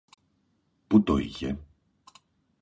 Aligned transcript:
Πού 0.87 1.01
το 1.03 1.17
είχε; 1.17 1.57